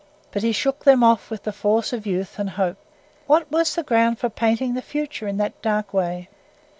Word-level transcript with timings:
But 0.31 0.41
he 0.41 0.51
shook 0.51 0.83
them 0.83 1.03
off 1.03 1.29
with 1.29 1.43
the 1.43 1.51
force 1.53 1.93
of 1.93 2.07
youth 2.07 2.39
and 2.39 2.49
hope. 2.49 2.77
What 3.27 3.51
was 3.51 3.75
the 3.75 3.83
ground 3.83 4.17
for 4.17 4.29
painting 4.29 4.73
the 4.73 4.81
future 4.81 5.27
in 5.27 5.37
that 5.37 5.61
dark 5.61 5.93
way? 5.93 6.27